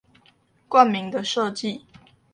[0.67, 1.83] 冠名的設計